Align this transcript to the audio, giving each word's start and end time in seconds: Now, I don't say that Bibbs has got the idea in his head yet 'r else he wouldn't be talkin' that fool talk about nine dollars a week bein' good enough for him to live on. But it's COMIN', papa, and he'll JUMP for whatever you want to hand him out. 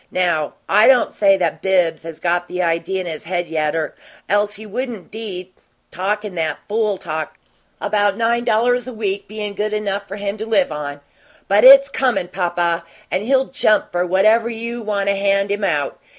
Now, 0.09 0.53
I 0.67 0.87
don't 0.87 1.13
say 1.13 1.37
that 1.37 1.61
Bibbs 1.61 2.01
has 2.01 2.19
got 2.19 2.47
the 2.47 2.59
idea 2.59 3.01
in 3.01 3.05
his 3.05 3.25
head 3.25 3.45
yet 3.47 3.75
'r 3.75 3.93
else 4.27 4.55
he 4.55 4.65
wouldn't 4.65 5.11
be 5.11 5.51
talkin' 5.91 6.33
that 6.33 6.57
fool 6.67 6.97
talk 6.97 7.37
about 7.79 8.17
nine 8.17 8.43
dollars 8.43 8.87
a 8.87 8.93
week 8.93 9.27
bein' 9.27 9.53
good 9.53 9.73
enough 9.73 10.07
for 10.07 10.15
him 10.15 10.37
to 10.37 10.45
live 10.47 10.71
on. 10.71 11.01
But 11.47 11.63
it's 11.63 11.87
COMIN', 11.87 12.29
papa, 12.29 12.83
and 13.11 13.21
he'll 13.21 13.45
JUMP 13.49 13.91
for 13.91 14.03
whatever 14.07 14.49
you 14.49 14.81
want 14.81 15.07
to 15.07 15.15
hand 15.15 15.51
him 15.51 15.63
out. 15.63 15.99